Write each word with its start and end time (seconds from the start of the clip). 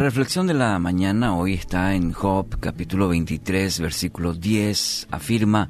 Nuestra 0.00 0.18
reflexión 0.18 0.46
de 0.46 0.54
la 0.54 0.78
mañana 0.78 1.36
hoy 1.36 1.52
está 1.52 1.94
en 1.94 2.14
Job 2.14 2.58
capítulo 2.58 3.06
23 3.08 3.80
versículo 3.80 4.32
10. 4.32 5.08
Afirma, 5.10 5.68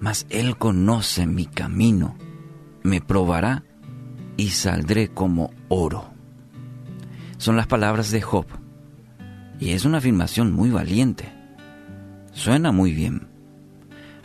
Mas 0.00 0.24
Él 0.30 0.56
conoce 0.56 1.26
mi 1.26 1.44
camino, 1.44 2.16
me 2.84 3.02
probará 3.02 3.62
y 4.38 4.48
saldré 4.48 5.08
como 5.08 5.50
oro. 5.68 6.06
Son 7.36 7.54
las 7.54 7.66
palabras 7.66 8.10
de 8.10 8.22
Job. 8.22 8.46
Y 9.60 9.72
es 9.72 9.84
una 9.84 9.98
afirmación 9.98 10.50
muy 10.50 10.70
valiente. 10.70 11.30
Suena 12.32 12.72
muy 12.72 12.94
bien. 12.94 13.28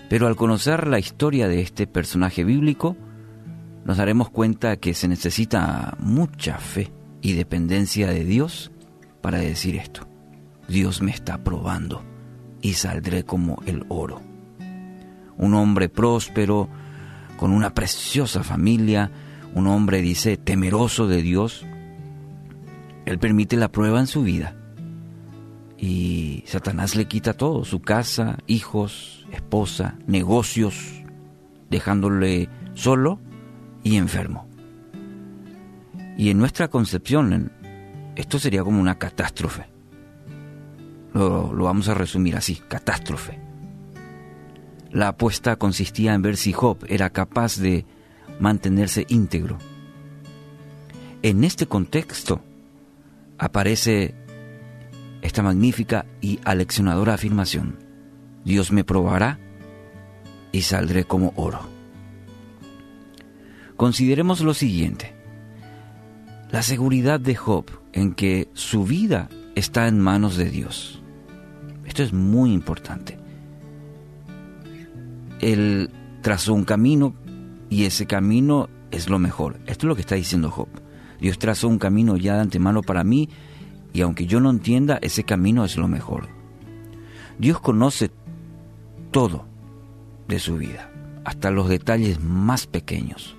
Pero 0.09 0.27
al 0.27 0.37
conocer 0.37 0.87
la 0.87 0.97
historia 0.97 1.49
de 1.49 1.59
este 1.59 1.87
personaje 1.87 2.45
bíblico, 2.45 2.95
nos 3.83 3.97
daremos 3.97 4.29
cuenta 4.29 4.77
que 4.77 4.93
se 4.93 5.09
necesita 5.09 5.97
mucha 5.99 6.57
fe 6.57 6.93
y 7.21 7.33
dependencia 7.33 8.07
de 8.07 8.23
Dios 8.23 8.71
para 9.21 9.39
decir 9.39 9.75
esto. 9.75 10.07
Dios 10.67 11.01
me 11.01 11.11
está 11.11 11.43
probando 11.43 12.03
y 12.61 12.73
saldré 12.73 13.23
como 13.23 13.61
el 13.65 13.85
oro. 13.89 14.21
Un 15.37 15.53
hombre 15.53 15.89
próspero, 15.89 16.69
con 17.37 17.51
una 17.51 17.73
preciosa 17.73 18.43
familia, 18.43 19.11
un 19.55 19.67
hombre, 19.67 20.01
dice, 20.01 20.37
temeroso 20.37 21.07
de 21.07 21.21
Dios, 21.21 21.65
Él 23.05 23.17
permite 23.17 23.57
la 23.57 23.71
prueba 23.71 23.99
en 23.99 24.07
su 24.07 24.23
vida. 24.23 24.55
Y 25.77 26.43
Satanás 26.45 26.95
le 26.95 27.05
quita 27.05 27.33
todo, 27.33 27.63
su 27.63 27.79
casa, 27.79 28.37
hijos, 28.47 29.25
esposa, 29.31 29.97
negocios, 30.05 30.75
dejándole 31.69 32.49
solo 32.73 33.19
y 33.83 33.95
enfermo. 33.95 34.47
Y 36.17 36.29
en 36.29 36.37
nuestra 36.37 36.67
concepción, 36.67 37.51
esto 38.19 38.37
sería 38.37 38.65
como 38.65 38.81
una 38.81 38.99
catástrofe. 38.99 39.65
Lo, 41.13 41.53
lo, 41.53 41.63
vamos 41.63 41.87
a 41.87 41.93
resumir 41.93 42.35
así, 42.35 42.55
catástrofe. 42.67 43.39
La 44.91 45.07
apuesta 45.07 45.55
consistía 45.55 46.13
en 46.13 46.21
ver 46.21 46.35
si 46.35 46.51
Job 46.51 46.79
era 46.89 47.11
capaz 47.11 47.57
de 47.57 47.85
mantenerse 48.37 49.05
íntegro. 49.07 49.57
En 51.21 51.45
este 51.45 51.67
contexto 51.67 52.41
aparece 53.37 54.15
esta 55.21 55.41
magnífica 55.41 56.05
y 56.19 56.41
aleccionadora 56.43 57.13
afirmación. 57.13 57.79
Dios 58.43 58.73
me 58.73 58.83
probará 58.83 59.39
y 60.51 60.63
saldré 60.63 61.05
como 61.05 61.31
oro. 61.37 61.61
Consideremos 63.77 64.41
lo 64.41 64.53
siguiente. 64.53 65.18
La 66.51 66.63
seguridad 66.63 67.19
de 67.19 67.35
Job 67.35 67.65
en 67.93 68.13
que 68.13 68.49
su 68.53 68.83
vida 68.83 69.29
está 69.53 69.87
en 69.87 69.99
manos 69.99 70.35
de 70.35 70.49
Dios. 70.49 70.99
Esto 71.85 72.01
es 72.01 72.11
muy 72.11 72.53
importante. 72.53 73.19
Él 75.41 75.91
trazó 76.21 76.55
un 76.55 76.65
camino 76.65 77.13
y 77.69 77.85
ese 77.85 78.07
camino 78.07 78.67
es 78.89 79.09
lo 79.09 79.19
mejor. 79.19 79.59
Esto 79.67 79.85
es 79.85 79.89
lo 79.89 79.95
que 79.95 80.01
está 80.01 80.15
diciendo 80.15 80.49
Job. 80.49 80.69
Dios 81.21 81.37
trazó 81.37 81.67
un 81.67 81.77
camino 81.77 82.17
ya 82.17 82.33
de 82.33 82.41
antemano 82.41 82.81
para 82.81 83.03
mí 83.03 83.29
y 83.93 84.01
aunque 84.01 84.25
yo 84.25 84.39
no 84.39 84.49
entienda, 84.49 84.97
ese 85.03 85.23
camino 85.23 85.65
es 85.65 85.77
lo 85.77 85.87
mejor. 85.87 86.29
Dios 87.37 87.59
conoce 87.59 88.09
todo 89.11 89.45
de 90.27 90.39
su 90.39 90.57
vida, 90.57 90.91
hasta 91.25 91.51
los 91.51 91.69
detalles 91.69 92.19
más 92.19 92.65
pequeños. 92.65 93.38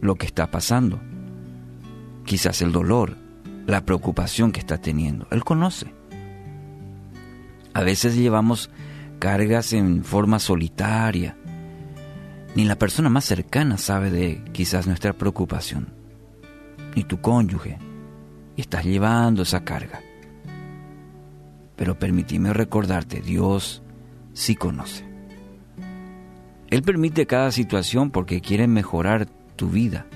Lo 0.00 0.14
que 0.14 0.26
está 0.26 0.50
pasando, 0.50 1.00
quizás 2.24 2.62
el 2.62 2.72
dolor, 2.72 3.16
la 3.66 3.84
preocupación 3.84 4.52
que 4.52 4.60
está 4.60 4.78
teniendo, 4.78 5.26
Él 5.30 5.44
conoce. 5.44 5.92
A 7.74 7.82
veces 7.82 8.16
llevamos 8.16 8.70
cargas 9.18 9.72
en 9.72 10.04
forma 10.04 10.38
solitaria, 10.38 11.36
ni 12.54 12.64
la 12.64 12.76
persona 12.76 13.08
más 13.08 13.24
cercana 13.24 13.76
sabe 13.76 14.10
de 14.10 14.42
quizás 14.52 14.86
nuestra 14.86 15.12
preocupación, 15.12 15.88
ni 16.96 17.04
tu 17.04 17.20
cónyuge, 17.20 17.78
y 18.56 18.60
estás 18.62 18.84
llevando 18.84 19.42
esa 19.42 19.62
carga. 19.64 20.00
Pero 21.76 21.98
permíteme 21.98 22.52
recordarte, 22.52 23.20
Dios 23.20 23.82
sí 24.32 24.56
conoce. 24.56 25.04
Él 26.68 26.82
permite 26.82 27.26
cada 27.26 27.50
situación 27.50 28.10
porque 28.10 28.40
quiere 28.40 28.66
mejorar 28.68 29.28
tu 29.60 29.68
vida. 29.68 30.06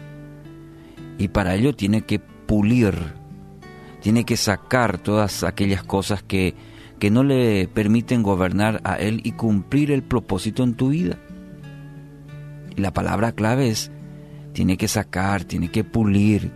Y 1.18 1.28
para 1.28 1.54
ello 1.54 1.76
tiene 1.76 2.00
que 2.00 2.18
pulir, 2.18 2.94
tiene 4.00 4.24
que 4.24 4.38
sacar 4.38 4.96
todas 4.96 5.44
aquellas 5.44 5.84
cosas 5.84 6.22
que, 6.22 6.54
que 6.98 7.10
no 7.10 7.22
le 7.22 7.68
permiten 7.68 8.22
gobernar 8.22 8.80
a 8.84 8.94
Él 8.94 9.20
y 9.22 9.32
cumplir 9.32 9.90
el 9.90 10.02
propósito 10.02 10.62
en 10.62 10.72
tu 10.76 10.88
vida. 10.88 11.18
Y 12.74 12.80
la 12.80 12.94
palabra 12.94 13.32
clave 13.32 13.68
es, 13.68 13.90
tiene 14.54 14.78
que 14.78 14.88
sacar, 14.88 15.44
tiene 15.44 15.70
que 15.70 15.84
pulir 15.84 16.50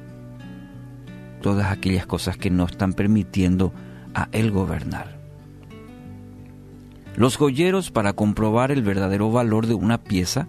todas 1.43 1.70
aquellas 1.70 2.06
cosas 2.06 2.38
que 2.38 2.49
no 2.49 2.65
están 2.65 2.94
permitiendo 2.94 3.75
a 4.15 4.31
Él 4.32 4.50
gobernar. 4.50 5.19
Los 7.16 7.37
joyeros, 7.37 7.91
para 7.91 8.15
comprobar 8.15 8.72
el 8.72 8.82
verdadero 8.82 9.31
valor 9.31 9.66
de 9.66 9.75
una 9.75 10.03
pieza 10.03 10.49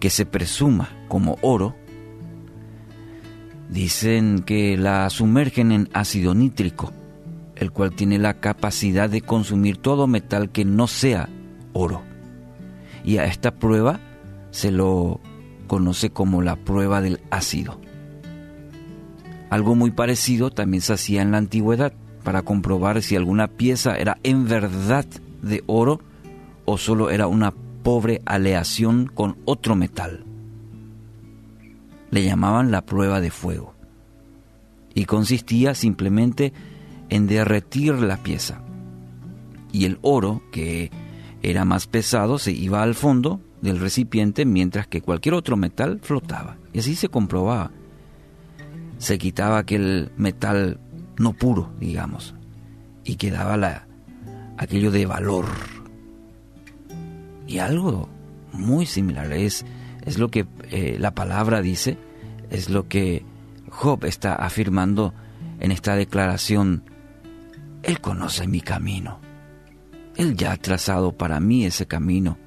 que 0.00 0.10
se 0.10 0.26
presuma 0.26 0.90
como 1.08 1.38
oro, 1.42 1.74
dicen 3.68 4.40
que 4.40 4.76
la 4.76 5.08
sumergen 5.10 5.72
en 5.72 5.88
ácido 5.92 6.34
nítrico, 6.34 6.92
el 7.54 7.72
cual 7.72 7.92
tiene 7.92 8.18
la 8.18 8.34
capacidad 8.34 9.08
de 9.08 9.22
consumir 9.22 9.78
todo 9.78 10.06
metal 10.06 10.50
que 10.50 10.64
no 10.64 10.86
sea 10.86 11.28
oro. 11.72 12.02
Y 13.04 13.18
a 13.18 13.24
esta 13.26 13.54
prueba 13.54 14.00
se 14.50 14.70
lo 14.70 15.20
conoce 15.66 16.10
como 16.10 16.42
la 16.42 16.56
prueba 16.56 17.00
del 17.00 17.20
ácido. 17.30 17.80
Algo 19.50 19.74
muy 19.74 19.90
parecido 19.90 20.50
también 20.50 20.80
se 20.80 20.92
hacía 20.92 21.22
en 21.22 21.30
la 21.30 21.38
antigüedad 21.38 21.92
para 22.24 22.42
comprobar 22.42 23.02
si 23.02 23.14
alguna 23.14 23.46
pieza 23.46 23.96
era 23.96 24.18
en 24.24 24.48
verdad 24.48 25.06
de 25.42 25.62
oro 25.66 26.00
o 26.64 26.78
solo 26.78 27.10
era 27.10 27.28
una 27.28 27.52
pobre 27.86 28.20
aleación 28.24 29.06
con 29.06 29.36
otro 29.44 29.76
metal. 29.76 30.24
Le 32.10 32.24
llamaban 32.24 32.72
la 32.72 32.84
prueba 32.84 33.20
de 33.20 33.30
fuego 33.30 33.76
y 34.92 35.04
consistía 35.04 35.72
simplemente 35.72 36.52
en 37.10 37.28
derretir 37.28 37.94
la 38.00 38.16
pieza. 38.16 38.60
Y 39.70 39.84
el 39.84 40.00
oro, 40.02 40.42
que 40.50 40.90
era 41.42 41.64
más 41.64 41.86
pesado, 41.86 42.40
se 42.40 42.50
iba 42.50 42.82
al 42.82 42.96
fondo 42.96 43.40
del 43.62 43.78
recipiente 43.78 44.44
mientras 44.46 44.88
que 44.88 45.00
cualquier 45.00 45.36
otro 45.36 45.56
metal 45.56 46.00
flotaba. 46.02 46.56
Y 46.72 46.80
así 46.80 46.96
se 46.96 47.08
comprobaba. 47.08 47.70
Se 48.98 49.16
quitaba 49.16 49.58
aquel 49.58 50.10
metal 50.16 50.80
no 51.20 51.34
puro, 51.34 51.70
digamos, 51.78 52.34
y 53.04 53.14
quedaba 53.14 53.56
la, 53.56 53.86
aquello 54.56 54.90
de 54.90 55.06
valor. 55.06 55.75
Y 57.46 57.58
algo 57.58 58.08
muy 58.52 58.86
similar 58.86 59.32
es, 59.32 59.64
es 60.04 60.18
lo 60.18 60.30
que 60.30 60.46
eh, 60.70 60.96
la 60.98 61.14
palabra 61.14 61.62
dice, 61.62 61.98
es 62.50 62.70
lo 62.70 62.88
que 62.88 63.24
Job 63.70 64.04
está 64.04 64.34
afirmando 64.34 65.14
en 65.60 65.72
esta 65.72 65.94
declaración. 65.94 66.84
Él 67.82 68.00
conoce 68.00 68.46
mi 68.46 68.60
camino. 68.60 69.20
Él 70.16 70.36
ya 70.36 70.52
ha 70.52 70.56
trazado 70.56 71.12
para 71.12 71.40
mí 71.40 71.66
ese 71.66 71.86
camino 71.86 72.38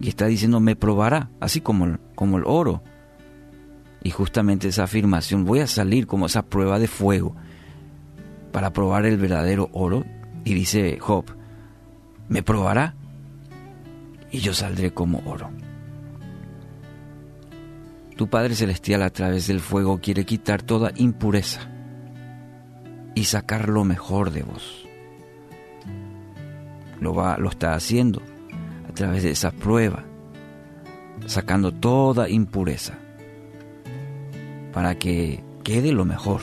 y 0.00 0.08
está 0.08 0.26
diciendo, 0.26 0.60
me 0.60 0.76
probará, 0.76 1.30
así 1.40 1.60
como, 1.60 1.98
como 2.14 2.38
el 2.38 2.44
oro. 2.46 2.82
Y 4.02 4.10
justamente 4.10 4.68
esa 4.68 4.84
afirmación, 4.84 5.44
voy 5.44 5.60
a 5.60 5.66
salir 5.66 6.06
como 6.06 6.26
esa 6.26 6.44
prueba 6.44 6.78
de 6.78 6.88
fuego 6.88 7.34
para 8.52 8.72
probar 8.72 9.06
el 9.06 9.16
verdadero 9.16 9.70
oro. 9.72 10.04
Y 10.44 10.54
dice 10.54 10.98
Job, 11.00 11.24
me 12.28 12.42
probará 12.42 12.94
y 14.34 14.40
yo 14.40 14.52
saldré 14.52 14.92
como 14.92 15.22
oro. 15.26 15.48
Tu 18.16 18.28
Padre 18.28 18.56
Celestial 18.56 19.02
a 19.02 19.10
través 19.10 19.46
del 19.46 19.60
fuego 19.60 20.00
quiere 20.00 20.26
quitar 20.26 20.60
toda 20.60 20.90
impureza 20.96 21.70
y 23.14 23.26
sacar 23.26 23.68
lo 23.68 23.84
mejor 23.84 24.32
de 24.32 24.42
vos. 24.42 24.88
Lo, 27.00 27.14
va, 27.14 27.38
lo 27.38 27.48
está 27.48 27.74
haciendo 27.74 28.22
a 28.88 28.92
través 28.92 29.22
de 29.22 29.30
esa 29.30 29.52
prueba, 29.52 30.02
sacando 31.26 31.70
toda 31.70 32.28
impureza 32.28 32.98
para 34.72 34.96
que 34.96 35.44
quede 35.62 35.92
lo 35.92 36.04
mejor. 36.04 36.40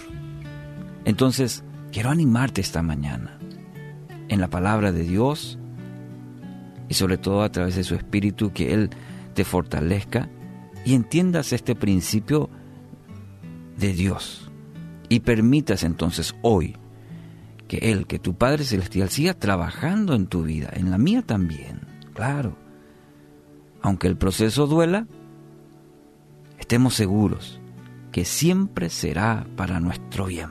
Entonces, 1.03 1.65
quiero 1.91 2.09
animarte 2.09 2.61
esta 2.61 2.81
mañana 2.81 3.37
en 4.29 4.39
la 4.39 4.49
palabra 4.49 4.93
de 4.93 5.03
Dios 5.03 5.59
y 6.91 6.93
sobre 6.93 7.17
todo 7.17 7.41
a 7.41 7.49
través 7.49 7.77
de 7.77 7.85
su 7.85 7.95
Espíritu, 7.95 8.51
que 8.51 8.73
Él 8.73 8.89
te 9.33 9.45
fortalezca 9.45 10.27
y 10.83 10.93
entiendas 10.93 11.53
este 11.53 11.73
principio 11.73 12.49
de 13.77 13.93
Dios, 13.93 14.51
Y 15.07 15.21
permitas 15.21 15.83
entonces 15.83 16.35
hoy 16.41 16.75
que 17.69 17.77
Él, 17.77 18.07
que 18.07 18.19
tu 18.19 18.33
Padre 18.33 18.65
Celestial, 18.65 19.07
siga 19.09 19.33
trabajando 19.33 20.15
en 20.15 20.27
tu 20.27 20.43
vida, 20.43 20.69
en 20.73 20.91
la 20.91 20.97
mía 20.97 21.21
también, 21.21 21.79
claro. 22.13 22.57
Aunque 23.81 24.07
el 24.07 24.17
proceso 24.17 24.67
duela, 24.67 25.07
estemos 26.59 26.93
seguros 26.93 27.61
que 28.11 28.25
siempre 28.25 28.89
será 28.89 29.47
para 29.55 29.79
nuestro 29.79 30.25
bien. 30.25 30.49